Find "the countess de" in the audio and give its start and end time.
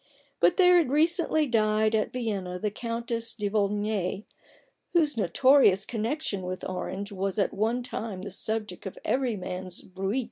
2.57-3.49